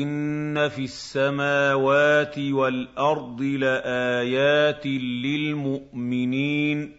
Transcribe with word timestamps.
إِنَّ 0.00 0.68
فِي 0.68 0.84
السَّمَاوَاتِ 0.84 2.38
وَالْأَرْضِ 2.38 3.42
لَآيَاتٍ 3.42 4.86
لِّلْمُؤْمِنِينَ 5.26 6.96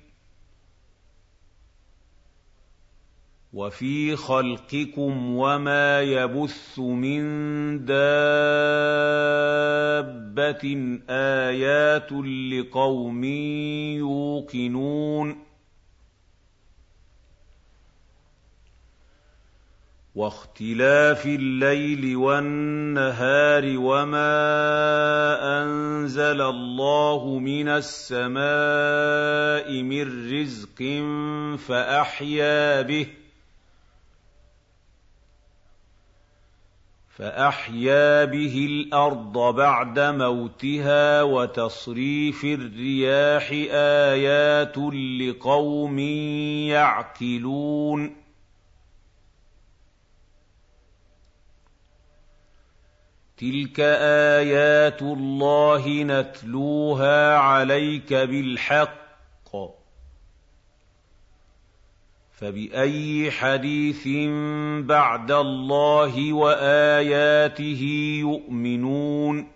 وَفِي 3.53 4.15
خَلْقِكُمْ 4.15 5.35
وَمَا 5.35 6.01
يَبُثُّ 6.01 6.79
مِن 6.79 7.21
دَابَّةٍ 7.85 8.05
آيَاتٌ 11.09 12.11
لِّقَوْمٍ 12.51 13.23
يُوقِنُونَ 14.03 15.42
وَاخْتِلَافِ 20.15 21.25
اللَّيْلِ 21.25 22.15
وَالنَّهَارِ 22.15 23.63
وَمَا 23.77 24.35
أَنزَلَ 25.61 26.41
اللَّهُ 26.41 27.39
مِنَ 27.39 27.67
السَّمَاءِ 27.67 28.41
مِن 29.81 30.31
رِّزْقٍ 30.31 30.79
فَأَحْيَا 31.67 32.81
بِهِ 32.81 33.07
فأحيا 37.17 38.25
به 38.25 38.65
الأرض 38.69 39.55
بعد 39.55 39.99
موتها 39.99 41.21
وتصريف 41.23 42.43
الرياح 42.43 43.49
آيات 44.11 44.77
لقوم 45.21 45.99
يعقلون 46.69 48.22
تِلْكَ 53.37 53.79
آيَاتُ 54.39 55.01
اللَّهِ 55.01 56.03
نَتْلُوهَا 56.03 57.35
عَلَيْكَ 57.37 58.13
بِالْحَقِّ 58.13 59.51
ۚ 59.55 59.69
فَبِأَيِّ 62.31 63.31
حَدِيثٍ 63.31 64.07
بَعْدَ 64.85 65.31
اللَّهِ 65.31 66.33
وَآيَاتِهِ 66.33 67.81
يُؤْمِنُونَ 68.19 69.51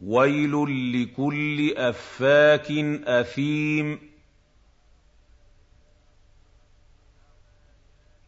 وَيْلٌ 0.00 0.52
لِّكُلِّ 0.92 1.74
أَفَّاكٍ 1.76 2.70
أَثِيمٍ 3.06 4.13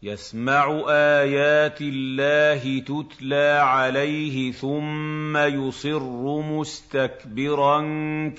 يَسْمَعُ 0.06 0.84
آيَاتِ 0.88 1.78
اللَّهِ 1.80 2.80
تُتْلَىٰ 2.80 3.58
عَلَيْهِ 3.62 4.52
ثُمَّ 4.52 5.36
يُصِرُّ 5.36 6.40
مُسْتَكْبِرًا 6.40 7.80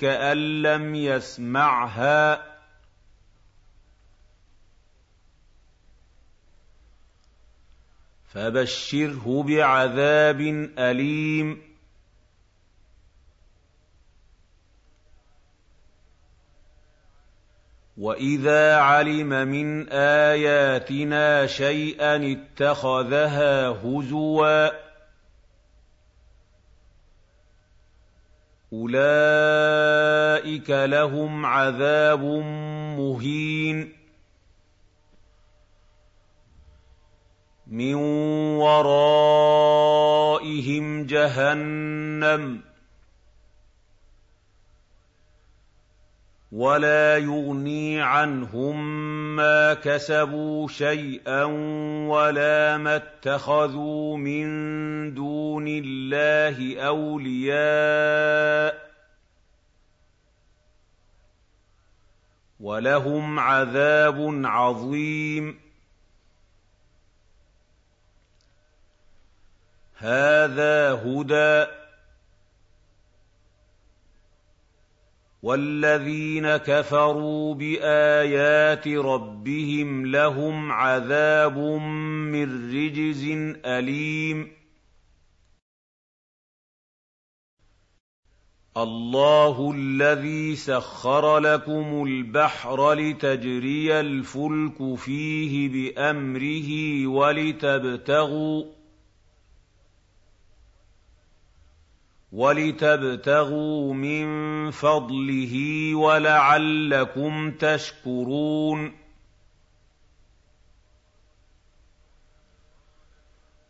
كَأَن 0.00 0.62
لَّمْ 0.62 0.94
يَسْمَعْهَا 0.94 2.34
ۖ. 2.36 2.40
فَبَشِّرْهُ 8.32 9.42
بِعَذَابٍ 9.42 10.40
أَلِيمٍ. 10.78 11.67
وَإِذَا 17.98 18.76
عَلِمَ 18.76 19.28
مِنْ 19.28 19.88
آيَاتِنَا 19.92 21.46
شَيْئًا 21.46 22.32
اتَّخَذَهَا 22.32 23.68
هُزُوًا 23.68 24.68
ۚ 24.68 24.72
أُولَٰئِكَ 28.72 30.70
لَهُمْ 30.70 31.46
عَذَابٌ 31.46 32.20
مُّهِينٌ 32.98 33.92
مِّن 37.66 37.94
وَرَائِهِمْ 38.62 39.86
جَهَنَّمُ 41.06 42.67
وَلَا 46.52 47.16
يُغْنِي 47.16 48.00
عَنْهُم 48.02 48.86
مَّا 49.36 49.74
كَسَبُوا 49.74 50.68
شَيْئًا 50.68 51.44
وَلَا 52.08 52.76
مَا 52.76 52.96
اتَّخَذُوا 52.96 54.16
مِن 54.16 55.14
دُونِ 55.14 55.64
اللَّهِ 55.68 56.80
أَوْلِيَاءَ 56.80 58.74
ۖ 58.74 58.78
وَلَهُمْ 62.60 63.38
عَذَابٌ 63.38 64.40
عَظِيمٌ. 64.44 65.60
هَٰذَا 69.98 70.92
هُدًى. 70.92 71.87
وَالَّذِينَ 75.42 76.56
كَفَرُوا 76.56 77.54
بِآيَاتِ 77.54 78.88
رَبِّهِمْ 78.88 80.06
لَهُمْ 80.06 80.72
عَذَابٌ 80.72 81.58
مِّن 82.32 82.70
رِّجْزٍ 82.74 83.24
أَلِيمٌ 83.64 84.50
اللَّهُ 88.76 89.72
الَّذِي 89.74 90.56
سَخَّرَ 90.56 91.38
لَكُمُ 91.38 92.04
الْبَحْرَ 92.06 92.92
لِتَجْرِيَ 92.92 94.00
الْفُلْكُ 94.00 94.94
فِيهِ 94.94 95.68
بِأَمْرِهِ 95.68 96.70
وَلِتَبْتَغُوا 97.06 98.77
وَلِتَبْتَغُوا 102.32 103.94
مِن 103.94 104.70
فَضْلِهِ 104.70 105.54
وَلَعَلَّكُمْ 105.94 107.50
تَشْكُرُونَ. 107.50 108.92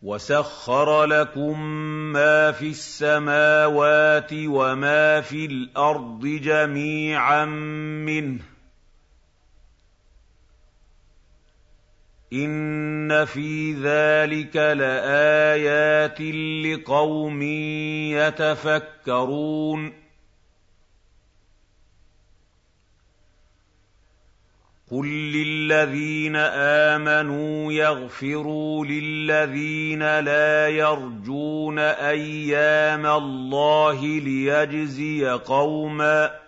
وَسَخَّرَ 0.01 1.05
لَكُم 1.05 1.61
مَّا 2.13 2.51
فِي 2.51 2.69
السَّمَاوَاتِ 2.69 4.29
وَمَا 4.33 5.21
فِي 5.21 5.45
الْأَرْضِ 5.45 6.25
جَمِيعًا 6.25 7.45
مِّنْهُ. 8.05 8.58
إِنَّ 12.33 13.25
فِي 13.25 13.73
ذَٰلِكَ 13.73 14.55
لَآيَاتٍ 14.55 16.21
لِّقَوْمٍ 16.65 17.41
يَتَفَكَّرُونَ 18.11 19.93
قُل 24.91 25.07
لِّلَّذِينَ 25.07 26.35
آمَنُوا 26.95 27.73
يَغْفِرُوا 27.73 28.85
لِلَّذِينَ 28.85 30.19
لَا 30.19 30.67
يَرْجُونَ 30.67 31.79
أَيَّامَ 31.79 33.05
اللَّهِ 33.05 34.01
لِيَجْزِيَ 34.05 35.29
قَوْمًا 35.29 36.38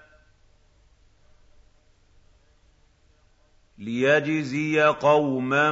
لِيَجْزِيَ 3.82 4.84
قَوْمًا 4.84 5.72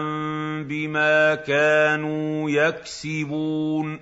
بِمَا 0.64 1.36
كَانُوا 1.36 2.50
يَكْسِبُونَ 2.50 4.00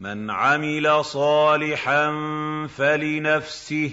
مَنْ 0.00 0.30
عَمِلَ 0.30 1.04
صَالِحًا 1.04 2.06
فَلِنَفْسِهِ 2.66 3.90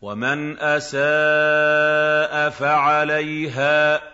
وَمَنْ 0.00 0.58
أَسَاءَ 0.58 2.50
فَعَلَيْهَا 2.50 4.09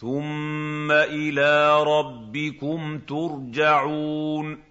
ثُمَّ 0.00 0.90
إِلَىٰ 0.92 1.84
رَبِّكُمْ 1.84 2.98
تُرْجَعُونَ 2.98 4.62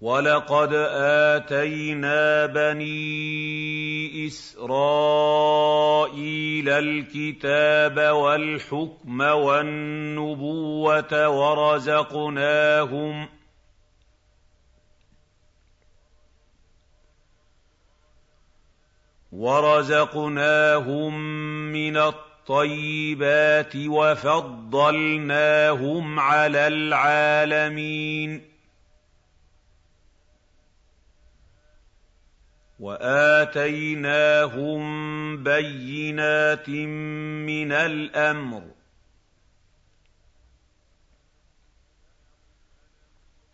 وَلَقَدْ 0.00 0.72
آتَيْنَا 1.34 2.46
بَنِي 2.46 4.26
إِسْرَائِيلَ 4.26 4.68
الْكِتَابَ 6.68 8.14
وَالْحُكْمَ 8.14 9.20
وَالنُّبُوَّةَ 9.20 11.28
وَرَزَقْنَاهُم 11.28 13.28
وَرَزَقْنَاهُم 19.32 21.14
مِّنَ 21.72 21.96
الطَّيِّبَاتِ 21.96 23.76
وَفَضَّلْنَاهُمْ 23.76 25.00
عَلَى 26.20 26.66
الْعَالَمِينَ 26.66 28.42
وَآتَيْنَاهُم 32.80 34.02
بَيِّنَاتٍ 35.44 36.68
مِّنَ 36.68 37.72
الْأَمْرِ 37.72 38.60
ۖ 38.60 38.64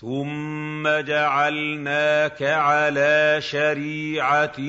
ثُمَّ 0.00 0.88
جَعَلْنَاكَ 0.88 2.42
عَلَىٰ 2.42 3.36
شَرِيعَةٍ 3.40 4.60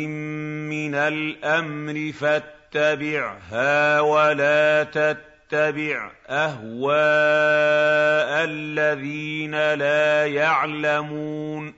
مِّنَ 0.71 0.95
الْأَمْرِ 0.95 2.11
فَاتَّبِعْهَا 2.11 3.99
وَلَا 3.99 4.83
تَتَّبِعْ 4.83 6.11
أَهْوَاءَ 6.29 6.97
الَّذِينَ 8.43 9.73
لَا 9.73 10.25
يَعْلَمُونَ 10.27 11.73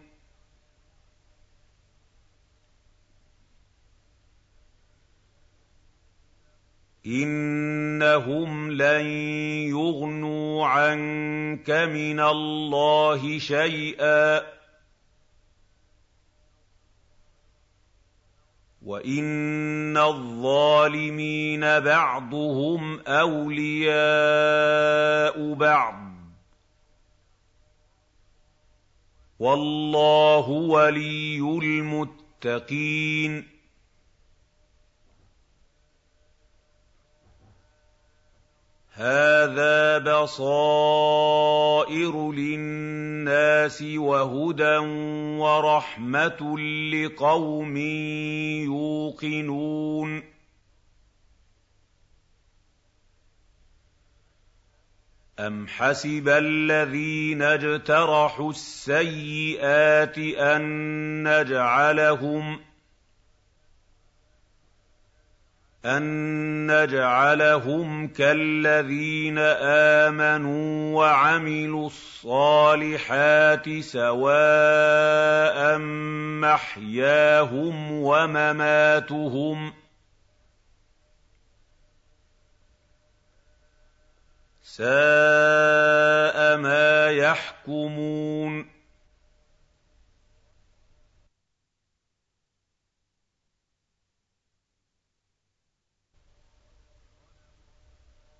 إِنَّهُمْ 7.05 8.71
لَن 8.71 9.05
يُغْنُوا 9.69 10.18
عَنكَ 10.65 11.69
مِنَ 11.69 12.19
اللَّهِ 12.19 13.39
شَيْئًا 13.39 14.59
وَإِنَّ 18.85 19.97
الظَّالِمِينَ 19.97 21.61
بَعْضُهُمْ 21.79 22.99
أَوْلِيَاءُ 23.07 23.93
بَعْضٍ 25.53 25.93
ۖ 25.95 25.99
وَاللَّهُ 29.39 30.49
وَلِيُّ 30.49 31.39
الْمُتَّقِينَ 31.63 33.33
هَٰذَا 38.99 39.78
بَصَائِرُ 39.99 41.51
لِلنَّاسِ 42.31 43.81
وَهُدًى 43.81 44.77
وَرَحْمَةٌ 45.39 46.57
لِّقَوْمٍ 46.93 47.77
يُوقِنُونَ. 48.65 50.23
أَمْ 55.39 55.67
حَسِبَ 55.67 56.29
الَّذِينَ 56.29 57.41
اجْتَرَحُوا 57.41 58.49
السَّيِّئَاتِ 58.49 60.17
أَن 60.17 60.61
نَّجْعَلَهُمْ 61.27 62.59
أَن 65.85 66.03
نَّجْعَلَهُمْ 66.71 68.07
كَالَّذِينَ 68.07 69.37
آمَنُوا 70.07 70.97
وَعَمِلُوا 70.97 71.87
الصَّالِحَاتِ 71.87 73.69
سَوَاءً 73.79 75.77
مَّحْيَاهُمْ 76.41 77.91
وَمَمَاتُهُمْ 77.91 79.71
ۚ 79.71 79.73
سَاءَ 84.61 86.57
مَا 86.57 87.09
يَحْكُمُونَ 87.11 88.68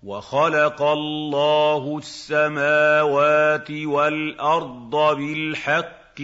وَخَلَقَ 0.02 0.82
اللَّهُ 0.82 1.98
السَّمَاوَاتِ 1.98 3.70
وَالْأَرْضَ 3.70 5.16
بِالْحَقِّ 5.16 6.20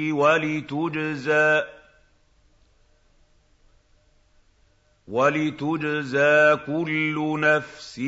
وَلِتُجْزَىٰ 5.08 6.56
كُلُّ 6.66 7.40
نَفْسٍ 7.40 8.00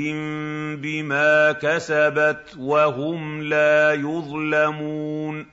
بِمَا 0.83 1.53
كَسَبَتْ 1.53 2.57
وَهُمْ 2.59 3.43
لَا 3.43 3.93
يُظْلَمُونَ 3.93 5.47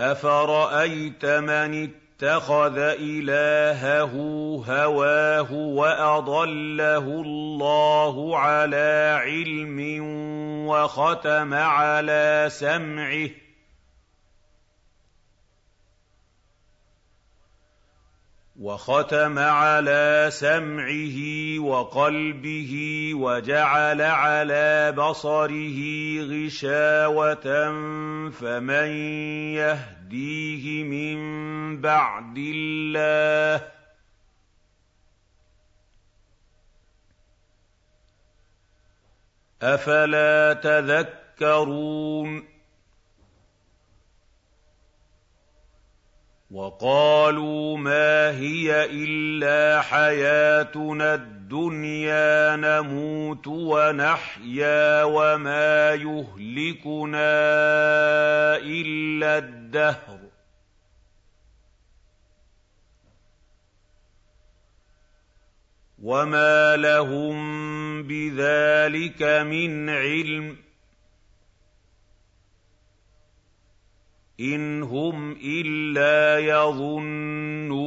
أَفَرَأَيْتَ 0.00 1.24
مَنِ 1.26 1.90
اتَّخَذَ 2.18 2.78
إِلَٰهَهُ 2.98 4.12
هَوَاهُ 4.66 5.52
وَأَضَلَّهُ 5.52 6.98
اللَّهُ 6.98 8.38
عَلَىٰ 8.38 9.18
عِلْمٍ 9.22 9.78
وَخَتَمَ 10.66 11.54
عَلَىٰ 11.54 12.46
سَمْعِهِ. 12.50 13.30
وختم 18.58 19.38
على 19.38 20.26
سمعه 20.32 21.18
وقلبه 21.58 22.72
وجعل 23.14 24.02
على 24.02 24.92
بصره 24.92 25.78
غشاوة 26.20 27.46
فمن 28.30 28.88
يهديه 29.54 30.82
من 30.82 31.18
بعد 31.76 32.38
الله. 32.38 33.68
أفلا 39.62 40.52
تذكرون؟ 40.52 42.58
وَقَالُوا 46.50 47.78
مَا 47.78 48.30
هِيَ 48.30 48.84
إِلَّا 48.84 49.82
حَيَاتُنَا 49.82 51.14
الدُّنْيَا 51.14 52.56
نَمُوتُ 52.56 53.46
وَنَحْيَا 53.46 55.04
وَمَا 55.04 55.94
يُهْلِكُنَا 55.94 57.30
إِلَّا 58.56 59.38
الدَّهْرُ 59.38 60.18
ۚ. 60.24 60.27
وَمَا 66.02 66.76
لَهُم 66.76 67.36
بِذَٰلِكَ 68.02 69.22
مِنْ 69.22 69.88
عِلْمٍ 69.88 70.56
إِنْ 74.40 74.82
هُمْ 74.82 75.32
إِلَّا 75.32 76.38
يَظُنُّونَ 76.38 77.78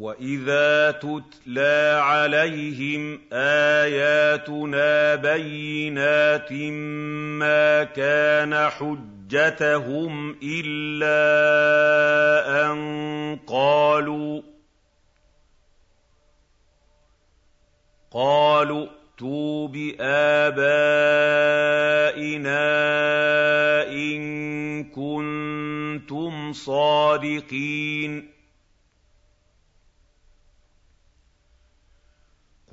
وَإِذَا 0.00 0.90
تُتْلَىٰ 0.90 2.00
عَلَيْهِمْ 2.02 3.20
آيَاتُنَا 3.32 5.14
بَيِّنَاتٍ 5.14 6.52
مَّا 7.36 7.84
كَانَ 7.84 8.68
حُجَّتَهُمْ 8.70 10.36
إِلَّا 10.42 11.20
أَن 12.72 12.78
قَالُوا 13.46 14.42
قَالُوا 18.10 18.86
ائْتُوا 18.86 19.68
بِآبَائِنَا 19.68 20.60
إِن 23.92 24.20
كُنتُمْ 24.84 26.52
صَادِقِينَ 26.52 28.39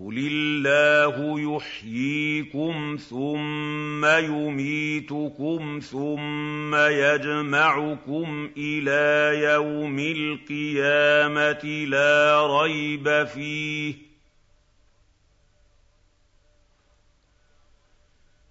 قُلِ 0.08 0.18
اللَّهُ 0.32 1.40
يُحْيِيكُمْ 1.56 2.98
ثُمَّ 3.10 4.06
يُمِيتُكُمْ 4.06 5.80
ثُمَّ 5.80 6.76
يَجْمَعُكُمْ 6.76 8.50
إِلَىٰ 8.58 9.40
يَوْمِ 9.44 10.00
الْقِيَامَةِ 10.00 11.86
لَا 11.88 12.48
رَيْبَ 12.62 13.24
فِيهِ 13.26 13.96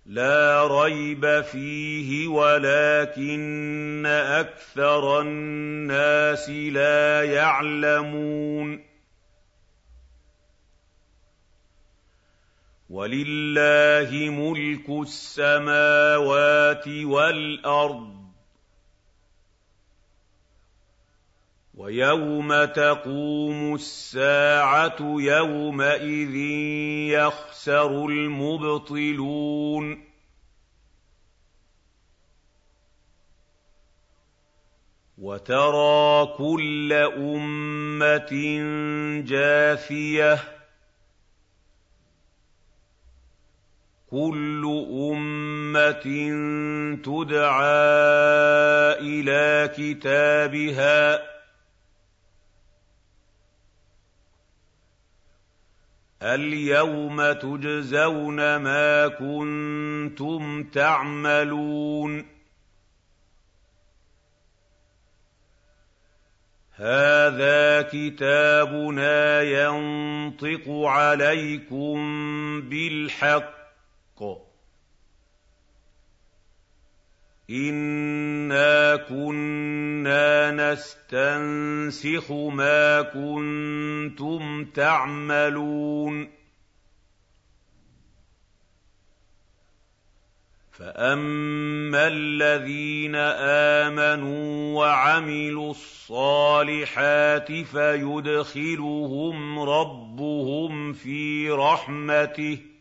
لَا 0.06 0.66
رَيْبَ 0.82 1.40
فِيهِ 1.40 2.28
وَلَٰكِنَّ 2.28 4.06
أَكْثَرَ 4.06 5.20
النَّاسِ 5.20 6.50
لَا 6.50 7.22
يَعْلَمُونَ 7.24 8.85
وَلِلَّهِ 12.90 14.30
مُلْكُ 14.30 14.90
السَّمَاوَاتِ 14.90 16.88
وَالْأَرْضِ 16.88 18.14
ۚ. 18.14 18.26
وَيَوْمَ 21.74 22.64
تَقُومُ 22.64 23.74
السَّاعَةُ 23.74 24.96
يَوْمَئِذٍ 25.00 26.34
يَخْسَرُ 27.10 28.06
الْمُبْطِلُونَ. 28.06 30.04
وَتَرَىٰ 35.18 36.34
كُلَّ 36.38 36.92
أُمَّةٍ 36.92 38.32
جَاثِيَةً 39.22 40.55
كُلُّ 44.10 44.86
أُمَّةٍ 45.12 46.06
تُدْعَىٰ 47.04 47.66
إِلَىٰ 49.00 49.68
كِتَابِهَا. 49.76 51.22
الْيَوْمَ 56.22 57.32
تُجْزَوْنَ 57.32 58.56
مَا 58.56 59.08
كُنتُمْ 59.08 60.64
تَعْمَلُونَ. 60.64 62.26
هَٰذَا 66.76 67.82
كِتَابُنَا 67.82 69.42
يَنطِقُ 69.42 70.70
عَلَيْكُم 70.70 71.96
بِالْحَقِّ. 72.60 73.55
الْحَقِّ. 74.22 74.46
إِنَّا 77.50 78.96
كُنَّا 78.96 80.50
نَسْتَنسِخُ 80.50 82.32
مَا 82.32 83.02
كُنتُمْ 83.02 84.64
تَعْمَلُونَ. 84.64 86.28
فَأَمَّا 90.72 92.06
الَّذِينَ 92.06 93.14
آمَنُوا 93.14 94.78
وَعَمِلُوا 94.78 95.70
الصَّالِحَاتِ 95.70 97.52
فَيُدْخِلُهُمْ 97.52 99.58
رَبُّهُمْ 99.58 100.92
فِي 100.92 101.50
رَحْمَتِهِ 101.50 102.56
ۚ. 102.56 102.75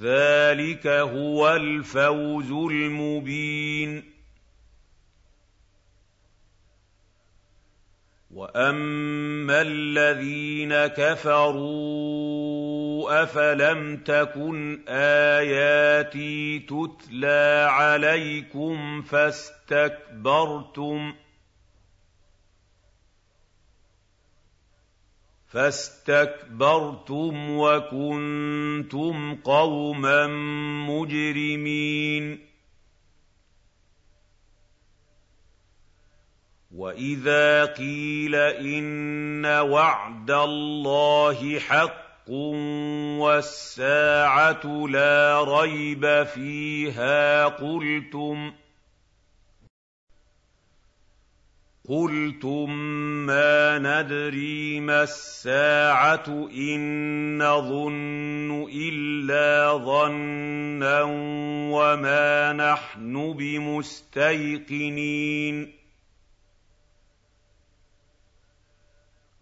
ذَٰلِكَ 0.00 0.86
هُوَ 0.86 1.56
الْفَوْزُ 1.56 2.50
الْمُبِينُ 2.52 4.04
وَأَمَّا 8.30 9.62
الَّذِينَ 9.62 10.86
كَفَرُوا 10.86 12.02
أَفَلَمْ 13.22 13.96
تَكُنْ 13.96 14.84
آيَاتِي 14.88 16.58
تُتْلَىٰ 16.58 17.66
عَلَيْكُمْ 17.70 19.02
فَاسْتَكْبَرْتُمْ 19.02 20.32
ۖ 21.12 21.14
فَاسْتَكْبَرْتُمْ 25.48 27.50
وَكُنتُمْ 27.50 29.34
قَوْمًا 29.34 30.26
مُّجْرِمِينَ. 30.86 32.48
وَإِذَا 36.74 37.64
قِيلَ 37.64 38.34
إِنَّ 38.34 39.46
وَعْدَ 39.46 40.30
اللَّهِ 40.30 41.58
حَقٌّ 41.58 42.30
وَالسَّاعَةُ 43.20 44.86
لَا 44.88 45.44
رَيْبَ 45.44 46.24
فِيهَا 46.24 47.44
قُلْتُمْ 47.46 48.52
قُلْتُم 51.88 52.70
مَّا 53.26 53.78
نَدْرِي 53.78 54.80
مَا 54.80 55.02
السَّاعَةُ 55.02 56.48
إِن 56.52 56.80
نَّظُنُّ 57.42 58.66
إِلَّا 58.74 59.76
ظَنًّا 59.76 61.02
وَمَا 61.72 62.52
نَحْنُ 62.52 63.32
بِمُسْتَيْقِنِينَ. 63.32 64.78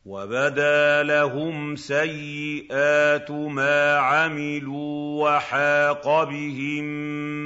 وَبَدَا 0.07 1.03
لَهُمْ 1.03 1.77
سَيِّئَاتُ 1.77 3.31
مَا 3.31 3.97
عَمِلُوا 3.97 5.25
وَحَاقَ 5.31 6.25
بِهِم 6.25 6.85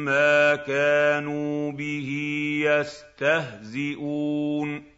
مَّا 0.05 0.57
كَانُوا 0.57 1.73
بِهِ 1.73 2.09
يَسْتَهْزِئُونَ. 3.21 4.90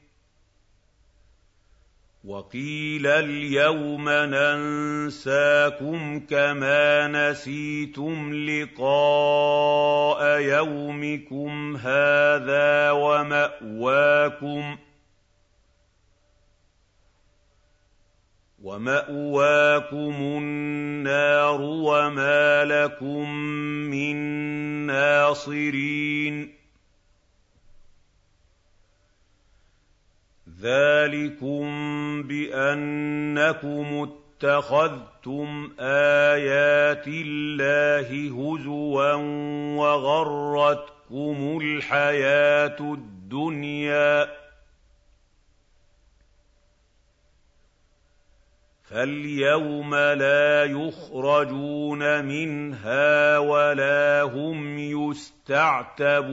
وَقِيلَ 2.24 3.06
الْيَوْمَ 3.06 4.08
نَنسَاكُمْ 4.08 5.00
كَمَا 6.20 7.08
نَسِيتُمْ 7.08 8.34
لِقَاءَ 8.34 10.22
يَوْمِكُمْ 10.40 11.76
هَٰذَا 11.76 12.90
وَمَأْوَاكُمُ 12.90 14.76
وَمَأْوَاكُمُ 18.62 20.14
النَّارُ 20.38 21.60
وَمَا 21.60 22.64
لَكُم 22.64 23.30
مِّن 23.90 24.16
نَّاصِرِينَ 24.86 26.61
ذَٰلِكُم 30.62 31.62
بِأَنَّكُمُ 32.22 34.08
اتَّخَذْتُمْ 34.42 35.70
آيَاتِ 35.80 37.04
اللَّهِ 37.08 38.08
هُزُوًا 38.30 39.12
وَغَرَّتْكُمُ 39.76 41.58
الْحَيَاةُ 41.62 42.76
الدُّنْيَا 42.80 44.28
فَالْيَوْمَ 48.82 49.94
لَا 49.94 50.64
يُخْرَجُونَ 50.64 52.24
مِنْهَا 52.24 53.38
وَلَا 53.38 54.22
هُمْ 54.22 54.78
يُسْتَعْتَبُونَ 54.78 56.32